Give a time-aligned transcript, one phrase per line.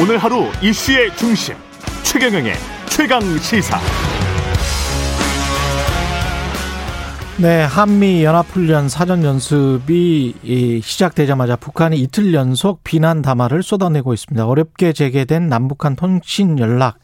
[0.00, 1.56] 오늘 하루 이슈의 중심
[2.04, 2.52] 최경영의
[2.88, 3.80] 최강 시사.
[7.38, 14.46] 네, 한미 연합훈련 사전 연습이 시작되자마자 북한이 이틀 연속 비난 담화를 쏟아내고 있습니다.
[14.46, 16.98] 어렵게 재개된 남북한 통신 연락,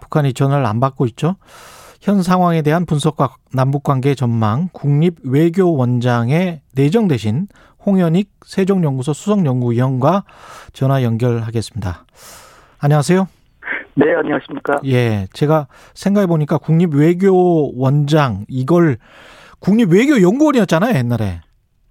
[0.00, 1.34] 북한이 전화를 안 받고 있죠.
[2.00, 7.48] 현 상황에 대한 분석과 남북 관계 전망, 국립 외교원장의 내정 대신
[7.84, 10.24] 홍현익 세종연구소 수석연구위원과
[10.72, 12.04] 전화 연결하겠습니다.
[12.80, 13.28] 안녕하세요.
[13.94, 14.80] 네, 안녕하십니까.
[14.84, 18.98] 예, 제가 생각해 보니까 국립외교원장 이걸
[19.60, 21.40] 국립외교연구원이었잖아요, 옛날에.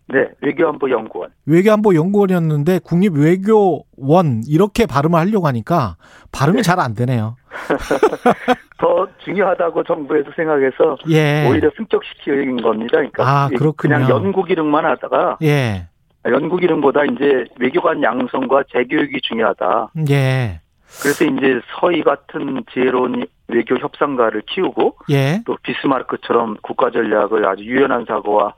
[0.07, 1.31] 네, 외교안보연구원.
[1.47, 5.97] 외교안보연구원이었는데 국립외교원 이렇게 발음을 하려고 하니까
[6.31, 6.61] 발음이 네.
[6.61, 7.37] 잘안 되네요.
[8.77, 11.47] 더 중요하다고 정부에서 생각해서 예.
[11.49, 12.97] 오히려 승격시키는 겁니다.
[12.97, 13.95] 그러니까 아, 그렇군요.
[13.95, 15.87] 그냥 연구 기능만 하다가 예.
[16.27, 19.91] 연구 기능보다 이제 외교관 양성과 재교육이 중요하다.
[20.09, 20.59] 예.
[21.01, 25.41] 그래서 이제 서희 같은 지혜로운 외교 협상가를 키우고 예.
[25.45, 28.53] 또 비스마르크처럼 국가 전략을 아주 유연한 사고와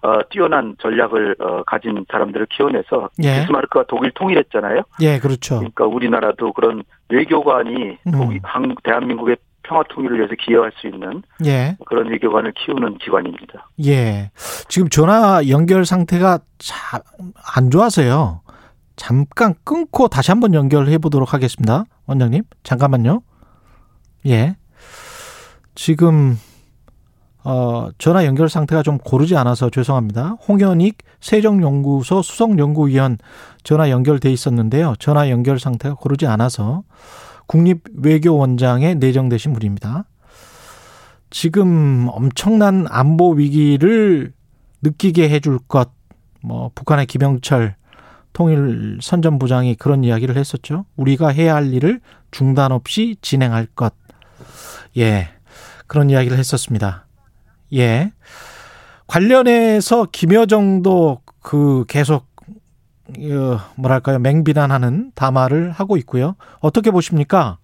[0.00, 3.40] 어, 뛰어난 전략을 어, 가진 사람들을 키워내서 예.
[3.40, 4.82] 비스마르크가 독일 통일했잖아요.
[5.00, 5.56] 예, 그렇죠.
[5.56, 8.12] 그러니까 우리나라도 그런 외교관이 음.
[8.12, 11.76] 독일, 한, 대한민국의 평화 통일을 위해서 기여할 수 있는 예.
[11.86, 13.68] 그런 외교관을 키우는 기관입니다.
[13.86, 14.30] 예.
[14.68, 18.40] 지금 전화 연결 상태가 참안 좋아서요.
[18.98, 21.84] 잠깐 끊고 다시 한번 연결해 보도록 하겠습니다.
[22.06, 23.22] 원장님, 잠깐만요.
[24.26, 24.56] 예.
[25.74, 26.36] 지금
[27.44, 30.36] 어, 전화 연결 상태가 좀 고르지 않아서 죄송합니다.
[30.46, 33.18] 홍현익 세종연구소 수석연구위원
[33.62, 34.94] 전화 연결돼 있었는데요.
[34.98, 36.82] 전화 연결 상태가 고르지 않아서
[37.46, 40.04] 국립외교원장에 내정되신 분입니다.
[41.30, 44.32] 지금 엄청난 안보 위기를
[44.82, 45.90] 느끼게 해줄 것,
[46.42, 47.76] 뭐, 북한의 김영철
[48.32, 50.84] 통일 선전부장이 그런 이야기를 했었죠.
[50.96, 53.94] 우리가 해야 할 일을 중단 없이 진행할 것.
[54.96, 55.28] 예.
[55.86, 57.06] 그런 이야기를 했었습니다.
[57.74, 58.12] 예.
[59.06, 62.26] 관련해서 김여정도 그 계속
[63.16, 66.36] 어, 뭐랄까요 맹비난하는 담화를 하고 있고요.
[66.60, 67.56] 어떻게 보십니까?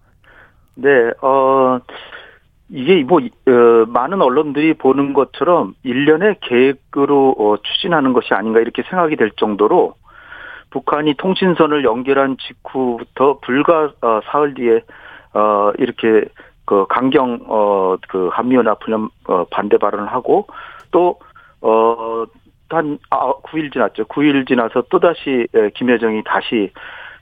[0.73, 0.89] 네,
[1.21, 1.79] 어
[2.69, 9.15] 이게 뭐 어, 많은 언론들이 보는 것처럼 일련의 계획으로 어, 추진하는 것이 아닌가 이렇게 생각이
[9.15, 9.93] 될 정도로
[10.75, 14.81] 북한이 통신선을 연결한 직후부터 불과 어, 사흘 뒤에
[15.33, 16.25] 어, 이렇게
[16.65, 20.47] 그 강경 어 그 한미연합 훈련 어 반대 발언을 하고
[20.91, 21.17] 또
[21.61, 22.25] 어
[22.67, 24.05] 한 아, 9일 지났죠.
[24.05, 26.71] 9일 지나서 또 다시 김여정이 다시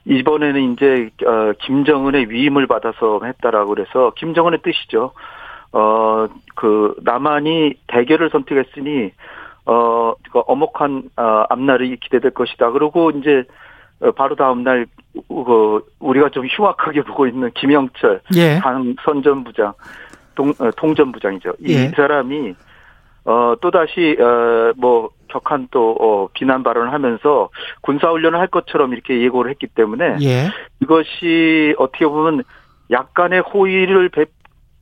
[0.06, 5.12] 이번에는 이제 어 김정은의 위임을 받아서 했다라고 그래서 김정은의 뜻이죠.
[5.72, 6.26] 어
[6.56, 9.12] 그 남한이 대결을 선택했으니
[9.64, 12.70] 어그 어목한 어, 앞날이 기대될 것이다.
[12.70, 13.44] 그리고 이제
[14.00, 14.86] 어, 바로 다음 날
[15.28, 18.58] 그, 우리가 좀 흉악하게 보고 있는 김영철 예.
[18.60, 19.72] 당 선전 부장
[20.34, 21.54] 동, 어, 통전 부장이죠.
[21.60, 21.88] 이 예.
[21.88, 22.54] 사람이
[23.24, 27.48] 어 또 다시 어뭐 격한 또 어, 비난 발언을 하면서
[27.80, 30.50] 군사 훈련을 할 것처럼 이렇게 예고를 했기 때문에 예.
[30.80, 32.42] 이것이 어떻게 보면
[32.90, 34.26] 약간의 호의를 배,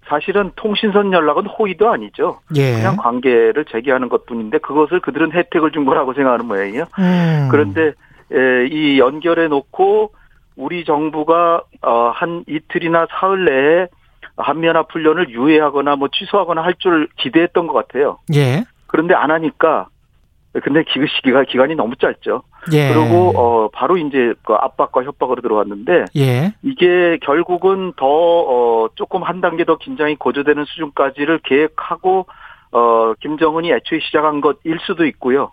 [0.06, 2.40] 사실은 통신선 연락은 호의도 아니죠.
[2.56, 2.72] 예.
[2.74, 6.84] 그냥 관계를 재개하는 것뿐인데 그것을 그들은 혜택을 준 거라고 생각하는 모양이에요.
[6.98, 7.48] 음.
[7.50, 7.92] 그런데
[8.70, 10.12] 이 연결해 놓고
[10.56, 13.86] 우리 정부가 어, 한 이틀이나 사흘 내에
[14.36, 18.19] 한미연합 훈련을 유예하거나 뭐 취소하거나 할 줄 기대했던 것 같아요.
[18.34, 18.64] 예.
[18.86, 19.86] 그런데 안 하니까
[20.62, 22.42] 근데 그 시기가 기간이 너무 짧죠.
[22.72, 22.92] 예.
[22.92, 26.54] 그리고 어 바로 이제 그 압박과 협박으로 들어왔는데 예.
[26.62, 32.26] 이게 결국은 더 어 조금 한 단계 더 긴장이 고조되는 수준까지를 계획하고
[32.72, 35.50] 어 김정은이 애초에 시작한 것일 수도 있고요.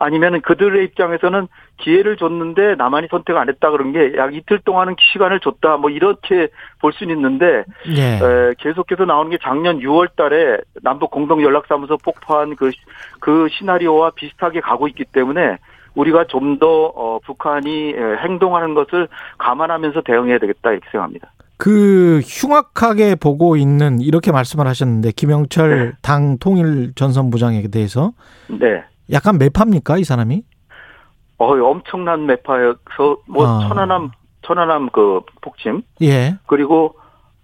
[0.00, 5.40] 아니면은 그들의 입장에서는 기회를 줬는데 나만이 선택 안 했다 그런 게 약 이틀 동안은 시간을
[5.40, 6.48] 줬다 뭐 이렇게
[6.80, 7.64] 볼 수는 있는데
[7.96, 8.14] 예.
[8.14, 12.70] 에, 계속해서 나오는 게 작년 6월달에 남북 공동 연락사무소 폭파한 그,
[13.18, 15.56] 그 시나리오와 비슷하게 가고 있기 때문에
[15.98, 19.08] 우리가 좀더 어, 북한이 행동하는 것을
[19.38, 21.32] 감안하면서 대응해야 되겠다 이렇게 생각합니다.
[21.56, 25.92] 그 흉악하게 보고 있는 이렇게 말씀을 하셨는데 김영철 네.
[26.02, 28.12] 당 통일 전선 부장에 대해서
[28.48, 28.84] 네.
[29.12, 30.42] 약간 매파입니까 이 사람이?
[31.38, 33.68] 어, 엄청난 매파여서 뭐 아.
[33.68, 34.10] 천안함
[34.42, 36.36] 천안함 그 폭침, 예.
[36.46, 36.94] 그리고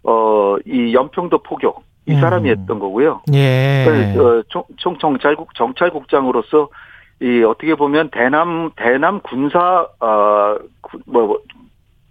[0.05, 2.21] 어 이 연평도 포격 이 음.
[2.21, 3.23] 사람이 했던 거고요.
[3.33, 3.87] 예.
[4.19, 6.69] 어, 총, 정찰국 정찰국장으로서
[7.21, 10.59] 이 어떻게 보면 대남 대남 군사 어뭐
[11.07, 11.39] 뭐,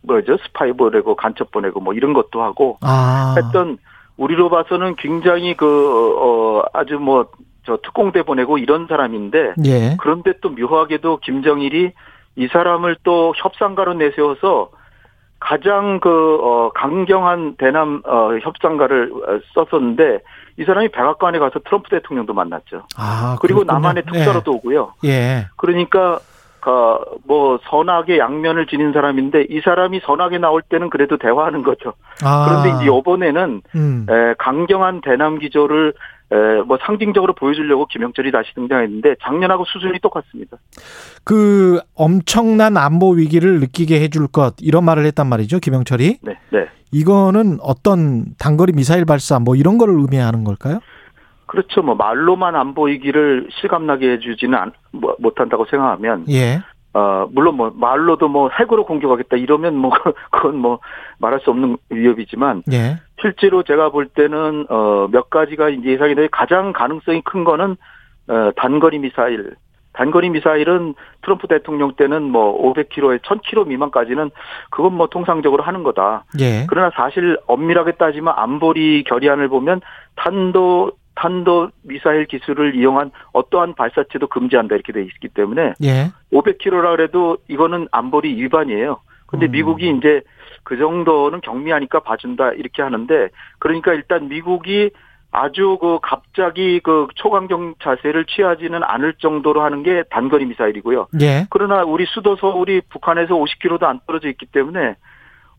[0.02, 3.36] 뭐죠 스파이 보내고 간첩 보내고 뭐 이런 것도 하고 아.
[3.38, 3.78] 했던
[4.18, 7.28] 우리로 봐서는 굉장히 그어 아주 뭐
[7.66, 9.98] 저 특공대 보내고 이런 사람인데 예.
[10.00, 11.92] 그런데 또 묘하게도 김정일이
[12.36, 14.70] 이 사람을 또 협상가로 내세워서
[15.44, 20.20] 가장 그 어, 강경한 대남 어, 협상가를 어, 썼었는데
[20.58, 22.84] 이 사람이 백악관에 가서 트럼프 대통령도 만났죠.
[22.98, 23.74] 아, 그리고 그렇군요.
[23.74, 24.94] 남한에 특사로도 오고요.
[25.04, 25.10] 예.
[25.10, 25.48] 예.
[25.58, 26.20] 그러니까
[26.66, 26.98] 어,
[27.28, 31.94] 뭐 선악의 양면을 지닌 사람인데 이 사람이 선악에 나올 때는 그래도 대화하는 거죠.
[32.24, 32.46] 아.
[32.48, 34.06] 그런데 이제 이번에는 음.
[34.10, 36.23] 에, 강경한 대남 기조를 에,
[36.66, 40.58] 뭐 상징적으로 보여주려고 김영철이 다시 등장했는데 작년하고 수준이 똑같습니다.
[41.24, 46.68] 그 엄청난 안보 위기를 느끼게 해줄 것 이런 말을 했단 말이죠 김영철이 네, 네.
[46.92, 50.80] 이거는 어떤 단거리 미사일 발사 뭐 이런 거를 의미하는 걸까요?
[51.46, 51.82] 그렇죠.
[51.84, 56.62] 뭐 말로만 안 보이기를 실감나게 해주지는 않, 뭐, 못한다고 생각하면 예,
[56.94, 59.92] 어 물론 뭐 말로도 뭐 핵으로 공격하겠다 이러면 뭐
[60.32, 60.80] 그건 뭐
[61.20, 66.28] 말할 수 없는 위협이지만 예, 실제로 제가 볼 때는 어 몇 가지가 이제 예상이 돼
[66.32, 67.78] 가장 가능성이 큰 거는
[68.28, 69.56] 어 단거리 미사일.
[69.94, 74.32] 단거리 미사일은 트럼프 대통령 때는 뭐 500km에 1000km 미만까지는
[74.72, 76.26] 그건 뭐 통상적으로 하는 거다.
[76.40, 79.82] 예, 그러나 사실 엄밀하게 따지면 안보리 결의안을 보면
[80.16, 87.38] 탄도 탄도 미사일 기술을 이용한 어떠한 발사체도 금지한다 이렇게 돼 있기 때문에 예, 500km라 그래도
[87.48, 89.00] 이거는 안보리 위반이에요.
[89.34, 89.52] 근데 음.
[89.52, 90.22] 미국이 이제
[90.64, 94.92] 그 정도는 경미하니까 봐준다 이렇게 하는데 그러니까 일단 미국이
[95.32, 101.08] 아주 그 갑자기 그 초강경 자세를 취하지는 않을 정도로 하는 게 단거리 미사일이고요.
[101.22, 104.96] 예, 그러나 우리 수도 서울이 북한에서 50km도 안 떨어져 있기 때문에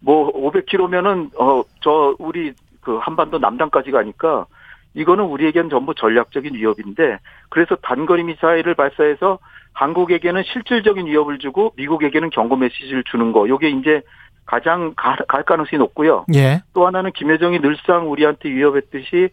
[0.01, 4.47] 뭐 500km면은 어 저 우리 그 한반도 남단까지 가니까
[4.95, 7.19] 이거는 우리에겐 전부 전략적인 위협인데
[7.51, 9.39] 그래서 단거리 미사일을 발사해서
[9.73, 14.03] 한국에게는 실질적인 위협을 주고 미국에게는 경고 메시지를 주는 거 요게 이제
[14.47, 16.27] 가장 가- 갈 가능성이 높고요.
[16.35, 19.31] 예, 또 하나는 김여정이 늘상 우리한테 위협했듯이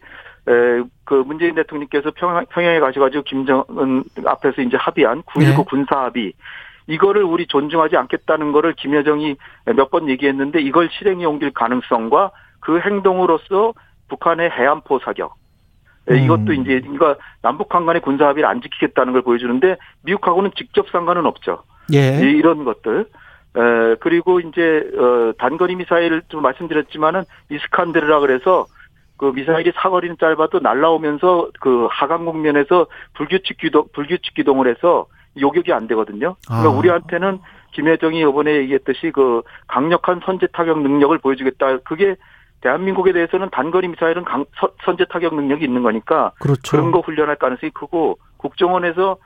[0.48, 5.64] 에, 그 문재인 대통령께서 평양, 평양에 가셔가지고 김정은 앞에서 이제 합의한 9.19 네.
[5.68, 6.32] 군사 합의
[6.88, 9.36] 이거를 우리 존중하지 않겠다는 거를 김여정이
[9.76, 13.74] 몇 번 얘기했는데 이걸 실행에 옮길 가능성과 그 행동으로서
[14.08, 15.41] 북한의 해안포 사격 에,
[16.10, 16.16] 음.
[16.16, 21.62] 이것도 이제 그러니까 남북한 간의 군사 합의를 안 지키겠다는 걸 보여주는데 미국하고는 직접 상관은 없죠.
[21.92, 23.06] 예, 이- 이런 것들.
[23.54, 28.66] 에, 그리고 이제 어, 단거리 미사일 좀 말씀드렸지만은 이스칸데르라 그래서
[29.18, 35.06] 그 미사일이 사거리는 짧아도 날라오면서 그 하강 국면에서 불규칙 기동 불규칙 기동을 해서
[35.40, 36.34] 요격이 안 되거든요.
[36.46, 36.72] 그러니까 아.
[36.76, 37.38] 우리한테는
[37.72, 41.78] 김여정이 이번에 얘기했듯이 그 강력한 선제 타격 능력을 보여주겠다.
[41.84, 42.16] 그게
[42.62, 46.70] 대한민국에 대해서는 단거리 미사일은 강, 선- 선제 타격 능력이 있는 거니까 그렇죠.
[46.76, 49.16] 그런 거 훈련할 가능성이 크고 국정원에서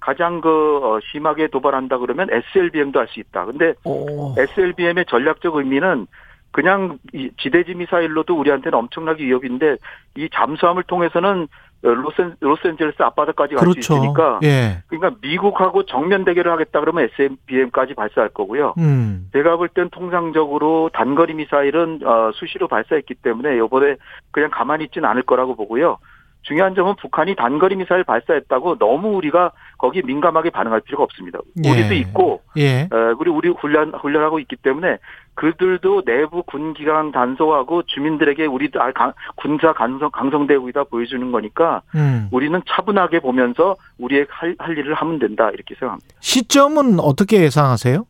[0.00, 3.44] 가장 그 어, 심하게 도발한다 그러면 SLBM도 할 수 있다.
[3.44, 6.06] 근데 오, SLBM의 전략적 의미는
[6.52, 9.76] 그냥 이 지대지 미사일로도 우리한테는 엄청나게 위협인데
[10.16, 11.46] 이 잠수함을 통해서는 어,
[11.82, 13.94] 로스, 로스앤젤레스 앞바다까지 갈수 그렇죠.
[13.96, 18.74] 있으니까 예, 그러니까 미국하고 정면 대결을 하겠다 그러면 SLBM까지 발사할 거고요.
[18.78, 23.96] 음, 제가 볼 땐 통상적으로 단거리 미사일은 어, 수시로 발사했기 때문에 이번에
[24.30, 25.98] 그냥 가만히 있지는 않을 거라고 보고요.
[26.46, 31.40] 중요한 점은 북한이 단거리 미사일 발사했다고 너무 우리가 거기 민감하게 반응할 필요가 없습니다.
[31.64, 31.70] 예.
[31.70, 34.98] 우리도 있고 예, 어, 우리 우리 훈련 훈련하고 있기 때문에
[35.34, 42.28] 그들도 내부 군 기강 단속하고 주민들에게 우리도 아, 강- 군사 강성 강성대국이다 보여주는 거니까 음.
[42.30, 46.14] 우리는 차분하게 보면서 우리의 할, 할 일을 하면 된다 이렇게 생각합니다.
[46.20, 48.06] 시점은 어떻게 예상하세요?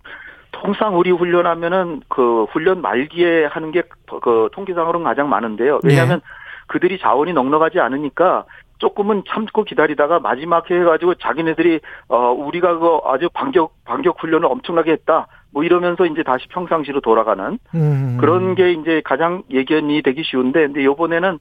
[0.53, 3.83] 통상 우리 훈련하면은 그 훈련 말기에 하는 게
[4.23, 5.81] 그 통계상으로는 가장 많은데요.
[5.83, 6.21] 왜냐하면
[6.67, 8.45] 그들이 자원이 넉넉하지 않으니까
[8.79, 14.93] 조금은 참고 기다리다가 마지막 해 해가지고 자기네들이 어 우리가 그 아주 반격 반격 훈련을 엄청나게
[14.93, 18.19] 했다 뭐 이러면서 이제 다시 평상시로 돌아가는 음.
[18.21, 21.39] 그런 게 이제 가장 예견이 되기 쉬운데 근데 요번에는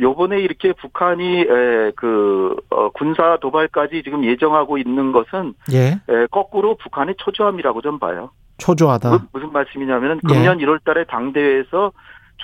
[0.00, 6.76] 요번에 이렇게 북한이 에, 그 어, 군사 도발까지 지금 예정하고 있는 것은 예, 에, 거꾸로
[6.76, 8.30] 북한의 초조함이라고 좀 봐요.
[8.58, 9.10] 초조하다.
[9.10, 10.34] 무- 무슨 말씀이냐면은 예.
[10.34, 11.92] 금년 1월 달에 당대회에서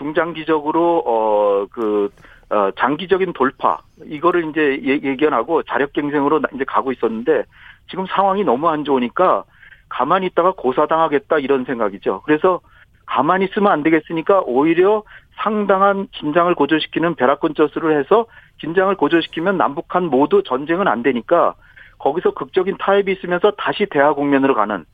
[0.01, 2.11] 중장기적으로 어그
[2.51, 7.45] 어, 장기적인 돌파 이거를 이제 예- 예견하고 자력 갱생으로 나- 이제 가고 있었는데
[7.89, 9.45] 지금 상황이 너무 안 좋으니까
[9.89, 12.23] 가만히 있다가 고사당하겠다 이런 생각이죠.
[12.25, 12.61] 그래서
[13.07, 15.03] 가만히 있으면 안 되겠으니까 오히려
[15.43, 18.27] 상당한 긴장을 고조시키는 벼락군 저수를 해서
[18.59, 21.55] 긴장을 고조시키면 남북한 모두 전쟁은 안 되니까
[21.99, 24.85] 거기서 극적인 타협이 있으면서 다시 대화 국면으로 가는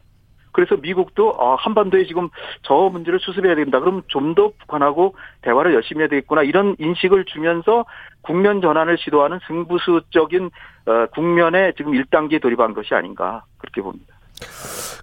[0.57, 2.31] 그래서 미국도 어, 한반도에 지금
[2.63, 3.79] 저 문제를 수습해야 된다.
[3.79, 6.43] 그럼 좀 더 북한하고 대화를 열심히 해야 되겠구나.
[6.43, 7.85] 이런 인식을 주면서
[8.23, 10.51] 국면 전환을 시도하는 승부수적인
[10.87, 14.15] 어, 국면에 지금 1단계에 돌입한 것이 아닌가 그렇게 봅니다.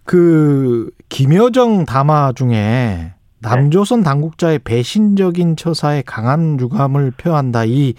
[0.03, 7.65] 그 김여정 담화 중에 남조선 당국자의 배신적인 처사에 강한 유감을 표한다.
[7.65, 7.93] 이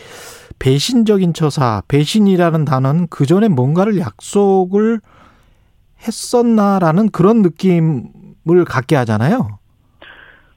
[0.59, 5.01] 배신적인 처사, 배신이라는 단어는 그 전에 뭔가를 약속을
[6.07, 9.59] 했었나라는 그런 느낌을 갖게 하잖아요.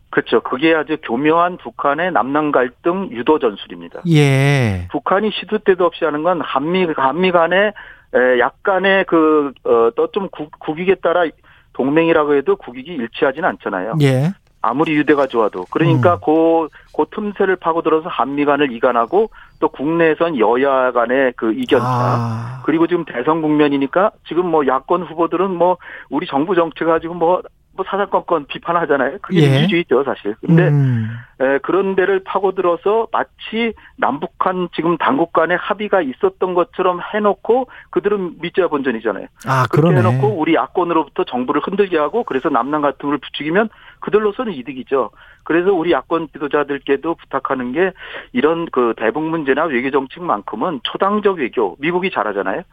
[0.09, 0.41] 그렇죠.
[0.41, 4.01] 그게 아주 교묘한 북한의 남남 갈등 유도 전술입니다.
[4.09, 4.87] 예.
[4.91, 7.73] 북한이 시도 때도 없이 하는 건 한미 한미 간에
[8.13, 11.25] 에, 약간의 그어좀 국익에 따라
[11.73, 13.95] 동맹이라고 해도 국익이 일치하지는 않잖아요.
[14.01, 14.31] 예.
[14.61, 16.19] 아무리 유대가 좋아도 그러니까 음.
[16.25, 22.61] 그, 그 틈새를 파고들어서 한미 간을 이간하고 또 국내에선 여야 간의 그 이견차 아.
[22.65, 25.77] 그리고 지금 대선 국면이니까 지금 뭐 야권 후보들은 뭐
[26.09, 27.41] 우리 정부 정책 가지고 뭐,
[27.77, 29.19] 뭐 사사건건 비판하잖아요.
[29.21, 29.49] 그게 예.
[29.51, 30.35] 민주주의죠 사실.
[30.41, 31.09] 근데 음.
[31.39, 38.67] 에, 그런 데를 파고들어서 마치 남북한 지금 당국 간의 합의가 있었던 것처럼 해놓고 그들은 밑자
[38.67, 39.27] 본전이잖아요.
[39.45, 39.99] 아, 그렇게 그러네.
[39.99, 43.69] 해놓고 우리 야권으로부터 정부를 흔들게 하고 그래서 남남 갈등을 부추기면
[43.99, 45.11] 그들로서는 이득이죠.
[45.43, 47.91] 그래서 우리 야권 지도자들께도 부탁하는 게
[48.33, 52.63] 이런 그 대북 문제나 외교 정책만큼은 초당적 외교 미국이 잘하잖아요.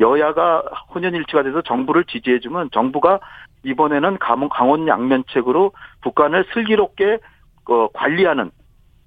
[0.00, 0.62] 여야가
[0.94, 3.20] 혼연일치가 돼서 정부를 지지해주면 정부가
[3.64, 7.18] 이번에는 강- 강원 양면책으로 북한을 슬기롭게
[7.68, 8.50] 어, 관리하는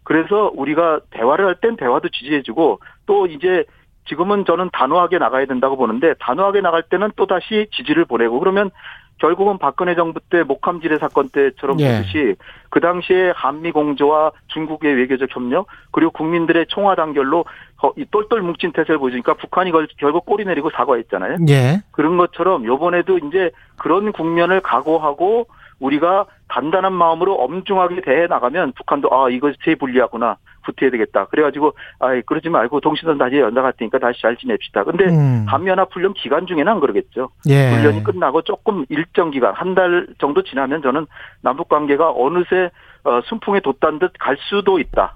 [0.04, 3.66] 그래서 우리가 대화를 할 땐 대화도 지지해주고 또 이제
[4.08, 8.70] 지금은 저는 단호하게 나가야 된다고 보는데 단호하게 나갈 때는 또 다시 지지를 보내고 그러면
[9.18, 11.98] 결국은 박근혜 정부 때 목함지뢰 사건 때처럼 예.
[11.98, 12.36] 보듯이
[12.70, 17.46] 그 당시에 한미 공조와 중국의 외교적 협력 그리고 국민들의 총화 단결로 어,
[17.98, 21.38] 이 똘똘 뭉친 태세를 보여주니까 북한이 걸- 결국 꼬리 내리고 사과했잖아요.
[21.50, 21.82] 예.
[21.92, 25.48] 그런 것처럼 요번에도 이제 그런 국면을 각오하고
[25.80, 31.26] 우리가 단단한 마음으로 엄중하게 대해 나가면 북한도 아 이것이 제 불리하구나 후퇴해야 되겠다.
[31.26, 34.84] 그래가지고 아 그러지 말고 동시선 다시 연락할 테니까 다시 잘 지냅시다.
[34.86, 35.46] 근데 음.
[35.48, 37.30] 한미연합 훈련 기간 중에는 안 그러겠죠.
[37.50, 37.72] 예.
[37.76, 41.06] 훈련이 끝나고 조금 일정 기간 한 달 정도 지나면 저는
[41.42, 42.72] 남북 관계가 어느새
[43.04, 45.16] 어, 순풍에 돋단 듯 갈 수도 있다.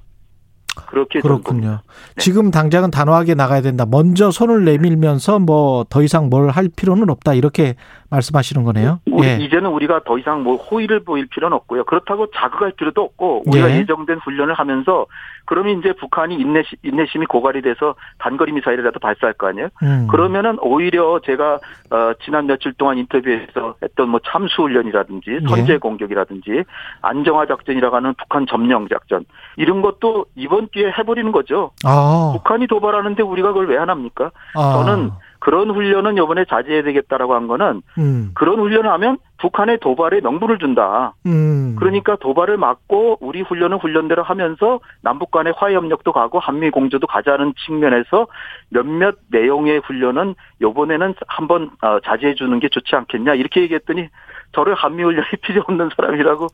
[0.88, 1.20] 그렇게.
[1.20, 1.80] 그렇군요.
[2.18, 3.86] 지금 당장은 단호하게 나가야 된다.
[3.90, 7.34] 먼저 손을 내밀면서 뭐 더 이상 뭘 할 필요는 없다.
[7.34, 7.76] 이렇게
[8.10, 9.00] 말씀하시는 거네요.
[9.12, 9.38] 우리 예.
[9.38, 11.84] 이제는 우리가 더 이상 뭐 호의를 보일 필요는 없고요.
[11.86, 13.80] 그렇다고 자극할 필요도 없고 우리가 예.
[13.80, 15.06] 예정된 훈련을 하면서
[15.50, 19.70] 그러면 이제 북한이 인내심, 인내심이 고갈이 돼서 단거리 미사일이라도 발사할 거 아니에요?
[19.82, 20.08] 음.
[20.08, 21.56] 그러면은 오히려 제가
[21.90, 25.48] 어, 지난 며칠 동안 인터뷰에서 했던 뭐 참수 훈련이라든지 예.
[25.48, 26.66] 선제 공격이라든지
[27.02, 29.26] 안정화 작전이라고 하는 북한 점령 작전
[29.58, 31.72] 이런 것도 이번 기회에 해버리는 거죠.
[31.84, 32.32] 아.
[32.36, 34.30] 북한이 도발하는데 우리가 그걸 왜 안 합니까?
[34.56, 34.74] 아.
[34.74, 38.32] 저는 그런 훈련은 이번에 자제해야 되겠다라고 한 거는 음.
[38.36, 41.14] 그런 훈련을 하면 북한의 도발에 명분을 준다.
[41.26, 41.76] 음.
[41.78, 47.54] 그러니까 도발을 막고 우리 훈련은 훈련대로 하면서 남북 간의 화해 협력도 가고 한미 공조도 가자는
[47.66, 48.28] 측면에서
[48.70, 54.10] 몇몇 내용의 훈련은 요번에는 한번 어, 자제해 주는 게 좋지 않겠냐 이렇게 얘기했더니
[54.52, 56.48] 저를 한미 훈련이 필요 없는 사람이라고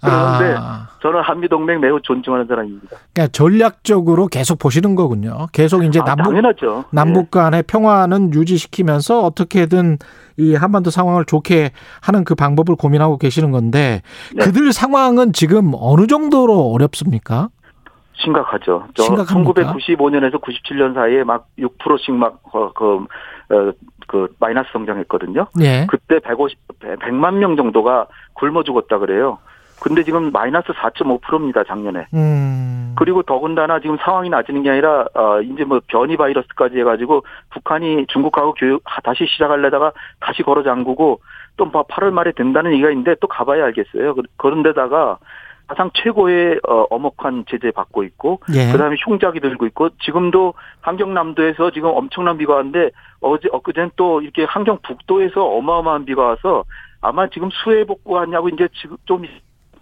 [0.00, 0.88] 그러는데 아.
[1.00, 2.96] 저는 한미 동맹 매우 존중하는 사람입니다.
[3.12, 5.46] 그러니까 전략적으로 계속 보시는 거군요.
[5.52, 6.84] 계속 이제 아, 남북 당연하죠.
[6.90, 9.98] 남북 간의 평화는 유지시키면서 어떻게든
[10.38, 11.70] 이 한반도 상황을 좋게
[12.02, 14.02] 하는 그 방법을 고민하고 계시는 건데
[14.34, 14.44] 네.
[14.44, 17.48] 그들 상황은 지금 어느 정도로 어렵습니까?
[17.52, 17.56] 예,
[18.22, 18.88] 심각하죠.
[18.94, 19.74] 저 심각합니까?
[19.74, 23.06] 1995년에서 97년 사이에 막 6%씩 막, 어, 그,
[23.50, 23.72] 어,
[24.06, 25.46] 그, 마이너스 성장했거든요.
[25.60, 25.86] 예.
[25.88, 29.38] 그때 150, 100만 명 정도가 굶어 죽었다 그래요.
[29.80, 32.06] 근데 지금 마이너스 4.5%입니다, 작년에.
[32.14, 32.94] 음.
[32.98, 38.54] 그리고 더군다나 지금 상황이 나아지는 게 아니라, 어, 이제 뭐 변이 바이러스까지 해가지고 북한이 중국하고
[38.54, 41.20] 교육 다시 시작하려다가 다시 걸어 잠그고
[41.58, 44.14] 또 8월 말에 된다는 얘기가 있는데 또 가봐야 알겠어요.
[44.14, 45.18] 그- 그런데다가
[45.66, 48.70] 가장 최고의 어, 엄혹한 제재 받고 있고 예.
[48.70, 54.78] 그다음에 흉작이 들고 있고 지금도 함경남도에서 지금 엄청난 비가 왔는데 어제 엊그제는 또 이렇게 함경
[54.82, 56.64] 북도에서 어마어마한 비가 와서
[57.00, 59.22] 아마 지금 수해 복구하냐고 이제 지금 좀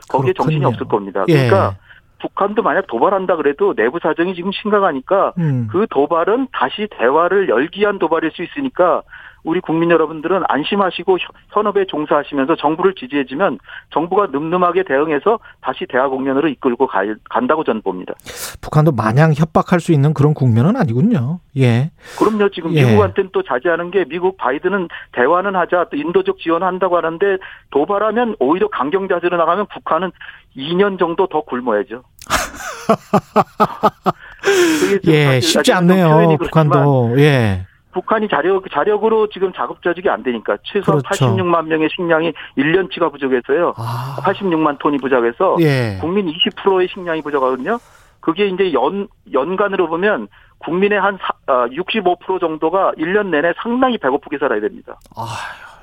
[0.09, 0.69] 거기에 정신이 그렇군요.
[0.69, 1.25] 없을 겁니다.
[1.29, 1.35] 예.
[1.35, 1.77] 그러니까
[2.21, 5.69] 북한도 만약 도발한다 그래도 내부 사정이 지금 심각하니까 음.
[5.71, 9.03] 그 도발은 다시 대화를 열기 위한 도발일 수 있으니까
[9.45, 13.59] 우리 국민 여러분들은 안심하시고 현- 현업에 종사하시면서 정부를 지지해주면
[13.93, 18.15] 정부가 늠름하게 대응해서 다시 대화 국면으로 이끌고 가- 간다고 저는 봅니다.
[18.63, 21.41] 북한도 마냥 협박할 수 있는 그런 국면은 아니군요.
[21.59, 21.91] 예.
[22.19, 22.49] 그럼요.
[22.51, 22.85] 지금 예.
[22.85, 27.37] 미국한테는 또 자제하는 게 미국 바이든은 대화는 하자 또 인도적 지원한다고 하는데
[27.71, 30.11] 도발하면 오히려 강경 자세로 나가면 북한은
[30.57, 32.03] 2년 정도 더 굶어야죠.
[35.07, 36.37] 예, 쉽지 않네요.
[36.39, 37.15] 북한도.
[37.19, 37.67] 예.
[37.95, 41.09] 북한이 자력, 자력으로 지금 자급자족이 안 되니까 최소 그렇죠.
[41.09, 43.75] 86만 명의 식량이 1년치가 부족해서요.
[43.77, 44.17] 아.
[44.21, 45.99] 86만 톤이 부족해서 예.
[46.01, 47.79] 국민 20%의 식량이 부족하거든요.
[48.21, 54.61] 그게 이제 연, 연간으로 보면 국민의 한 사, 65% 정도가 1년 내내 상당히 배고프게 살아야
[54.61, 54.99] 됩니다.
[55.17, 55.27] 아휴,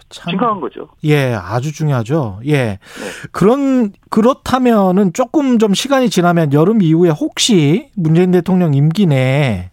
[0.10, 0.32] 참.
[0.32, 0.90] 심각한 거죠.
[1.04, 2.40] 예, 아주 중요하죠.
[2.48, 2.80] 예.
[3.32, 9.71] 그런, 그렇다면은 조금 좀 시간이 지나면 여름 이후에 혹시 문재인 대통령 임기 내에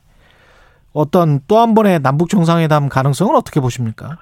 [0.98, 4.18] 어떤 또 한 번의 남북 정상회담 가능성은 어떻게 보십니까?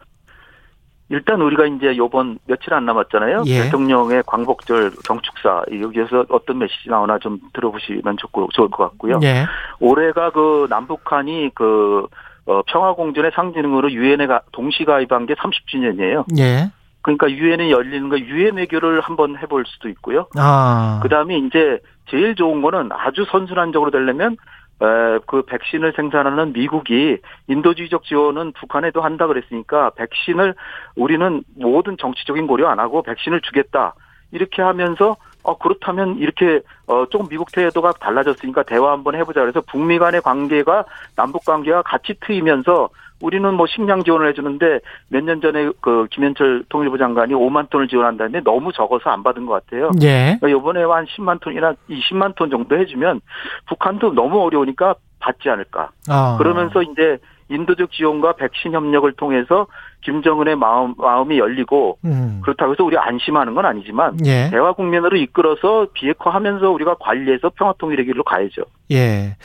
[1.09, 3.45] 일단 우리가 이제 요번 며칠 안 남았잖아요.
[3.47, 3.63] 예.
[3.63, 9.21] 대통령의 광복절 경축사 여기에서 어떤 메시지 나오나 좀 들어보시면 좋고 좋을 것 같고요.
[9.23, 9.47] 예.
[9.79, 12.07] 올해가 그 남북한이 그
[12.47, 16.25] 어, 평화공존의 상징으로 유엔에 동시 가입한 게 30주년이에요.
[16.39, 16.71] 예.
[17.03, 20.27] 그러니까 유엔이 열리는 거 유엔 외교를 한번 해볼 수도 있고요.
[20.37, 20.99] 아.
[21.05, 21.79] 그다음에 이제
[22.11, 24.37] 제일 좋은 거는 아주 선순환적으로 되려면 에,
[24.79, 27.19] 그 백신을 생산하는 미국이
[27.49, 30.55] 인도주의적 지원은 북한에도 한다 그랬으니까 백신을
[30.97, 33.95] 우리는 모든 정치적인 고려 안 하고 백신을 주겠다.
[34.33, 39.41] 이렇게 하면서 어 그렇다면 이렇게 어 조금 미국 태도가 달라졌으니까 대화 한번 해보자.
[39.41, 42.91] 그래서 북미 간의 관계가 남북 관계가 같이 트이면서
[43.23, 48.41] 우리는 뭐 식량 지원을 해주는데 몇 년 전에 그 김현철 통일부 장관이 5만 톤을 지원한다는데
[48.45, 49.91] 너무 적어서 안 받은 것 같아요.
[50.03, 50.37] 예.
[50.41, 53.21] 그러니까 이번에 한 10만 톤이나 20만 톤 정도 해주면
[53.69, 55.91] 북한도 너무 어려우니까 받지 않을까.
[56.09, 56.37] 아.
[56.39, 57.19] 그러면서 이제
[57.49, 59.67] 인도적 지원과 백신 협력을 통해서
[60.07, 62.41] 김정은의 마음 마음이 열리고 음.
[62.45, 64.49] 그렇다고 해서 우리 안심하는 건 아니지만 예.
[64.51, 68.63] 대화 국면으로 이끌어서 비핵화하면서 우리가 관리해서 평화 통일의 길로 가야죠.
[68.93, 69.37] 예.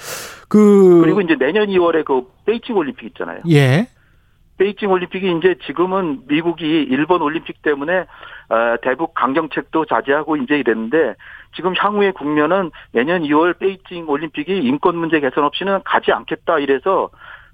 [0.47, 3.41] 그 그리고 이제 내년 2월에 그 베이징 올림픽 있잖아요.
[3.49, 3.87] 예.
[4.59, 8.05] 베이징 올림픽이 이제 지금은 미국이 일본 올림픽 때문에
[8.49, 11.15] 어, 대북 강경책도 자제하고 이제 이랬는데
[11.55, 17.09] 지금 향후의 국면은 내년 2월 베이징 올림픽이 인권 문제 개선 없이는 가지 않겠다 이래서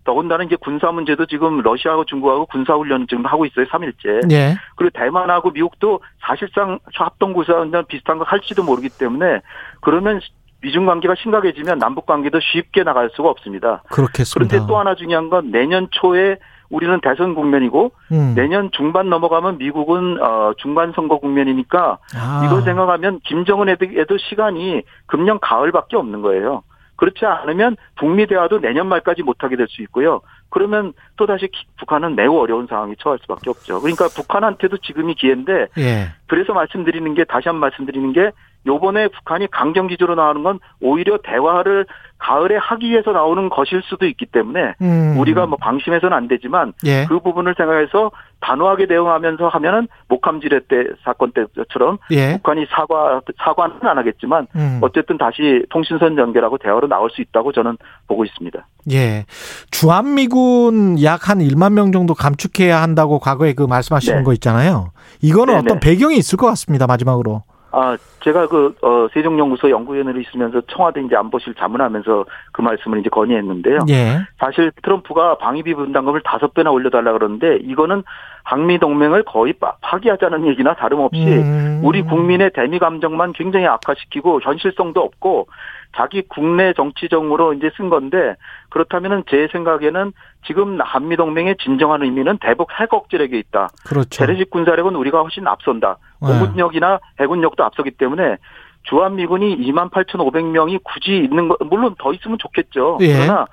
[0.08, 3.66] 더군다나 이제 군사 문제도 지금 러시아하고 중국하고 군사 훈련 지금 하고 있어요.
[3.66, 4.32] 3일째.
[4.32, 4.56] 예.
[4.78, 9.42] 그리고 대만하고 미국도 사실상 합동 군사 훈련 비슷한 거 할지도 모르기 때문에
[9.82, 10.22] 그러면
[10.62, 13.84] 미중 관계가 심각해지면 남북 관계도 쉽게 나갈 수가 없습니다.
[13.90, 14.48] 그렇겠습니다.
[14.48, 16.38] 그런데 또 하나 중요한 건 내년 초에
[16.70, 18.34] 우리는 대선 국면이고 음.
[18.36, 22.44] 내년 중반 넘어가면 미국은 어 중간 선거 국면이니까 아.
[22.46, 26.64] 이걸 생각하면 김정은에도 시간이 금년 가을밖에 없는 거예요.
[26.98, 30.22] 그렇지 않으면 북미 대화도 내년 말까지 못하게 될 수 있고요.
[30.50, 33.80] 그러면 또다시 기- 북한은 매우 어려운 상황에 처할 수밖에 없죠.
[33.82, 36.10] 그러니까 북한한테도 지금이 기회인데 예.
[36.27, 38.32] 그래서 말씀드리는 게 다시 한번 말씀드리는 게
[38.65, 41.86] 요번에 북한이 강경 기조로 나오는 건 오히려 대화를
[42.17, 45.15] 가을에 하기 위해서 나오는 것일 수도 있기 때문에 음.
[45.19, 47.06] 우리가 뭐 방심해서는 안 되지만 예.
[47.08, 48.12] 그 부분을 생각해서
[48.47, 52.33] 단호하게 대응하면서 하면은 목함지뢰 때 사건 때처럼 예.
[52.38, 54.79] 북한이 사과 사과는 안 하겠지만 음.
[54.81, 58.65] 어쨌든 다시 통신선 연결하고 대화로 나올 수 있다고 저는 보고 있습니다.
[58.91, 59.25] 예.
[59.71, 64.23] 주한미군 약 한 1만 명 정도 감축해야 한다고 과거에 그 말씀하시는 네.
[64.23, 64.91] 거 있잖아요.
[65.21, 65.60] 이거는 네네.
[65.65, 66.88] 어떤 배경이 있을 것 같습니다.
[66.88, 67.43] 마지막으로.
[67.71, 73.80] 아, 제가 그, 어, 세종연구소 연구위원으로 있으면서 청와대 이제 안보실 자문하면서 그 말씀을 이제 건의했는데요.
[73.89, 74.19] 예.
[74.39, 78.03] 사실 트럼프가 방위비 분담금을 다섯 배나 올려달라 그러는데 이거는
[78.43, 81.82] 한미 동맹을 거의 파- 파기하자는 얘기나 다름없이 음.
[81.84, 85.47] 우리 국민의 대미 감정만 굉장히 악화시키고 현실성도 없고
[85.95, 88.36] 자기 국내 정치적으로 이제 쓴 건데
[88.69, 90.13] 그렇다면은 제 생각에는
[90.45, 93.67] 지금 한미 동맹의 진정한 의미는 대북 핵 억제력에 있다.
[93.86, 94.10] 그렇죠.
[94.10, 95.97] 재래식 군사력은 우리가 훨씬 앞선다.
[96.21, 96.27] 네.
[96.27, 98.38] 공군력이나 해군력도 앞서기 때문에
[98.84, 102.97] 주한미군이 28,500명이 굳이 있는 거 물론 더 있으면 좋겠죠.
[103.01, 103.13] 예.
[103.13, 103.45] 그러나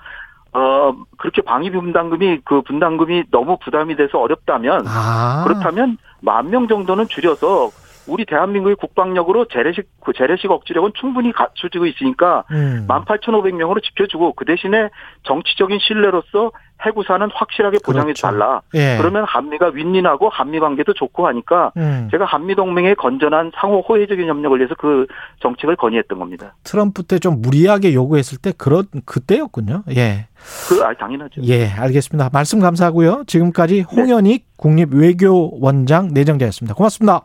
[0.53, 5.43] 어 그렇게 방위 분담금이 그 분담금이 너무 부담이 돼서 어렵다면 아.
[5.45, 7.71] 그렇다면 만 명 정도는 줄여서
[8.07, 12.87] 우리 대한민국의 국방력으로 재래식 그 재래식 억지력은 충분히 갖춰지고 있으니까 음.
[12.89, 14.91] 18,500명으로 지켜주고 그 대신에
[15.25, 16.53] 정치적인 신뢰로서
[16.87, 18.27] 해구사는 확실하게 보장해 그렇죠.
[18.29, 18.61] 달라.
[18.75, 18.97] 예.
[18.99, 22.09] 그러면 한미가 윈윈하고 한미 관계도 좋고 하니까 음.
[22.13, 25.07] 제가 한미 동맹의 건전한 상호 호혜적인 협력을 위해서 그
[25.41, 26.55] 정책을 건의했던 겁니다.
[26.63, 29.85] 트럼프 때 좀 무리하게 요구했을 때 그런 그때였군요.
[29.97, 30.27] 예.
[30.69, 31.41] 그 아, 당연하죠.
[31.45, 32.29] 예, 알겠습니다.
[32.35, 33.25] 말씀 감사하고요.
[33.27, 36.75] 지금까지 홍현익 국립외교원장 내정자였습니다.
[36.75, 37.23] 고맙습니다.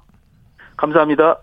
[0.77, 1.39] 감사합니다.